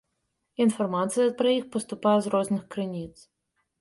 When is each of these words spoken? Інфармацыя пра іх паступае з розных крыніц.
Інфармацыя 0.63 1.27
пра 1.41 1.49
іх 1.57 1.69
паступае 1.75 2.17
з 2.27 2.33
розных 2.37 2.67
крыніц. 2.77 3.15